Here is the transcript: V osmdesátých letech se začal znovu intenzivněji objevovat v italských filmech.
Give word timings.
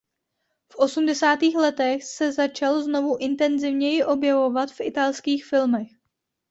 V 0.73 0.75
osmdesátých 0.75 1.55
letech 1.55 2.03
se 2.05 2.31
začal 2.31 2.81
znovu 2.83 3.17
intenzivněji 3.17 4.03
objevovat 4.05 4.71
v 4.71 4.81
italských 4.81 5.45
filmech. 5.45 5.87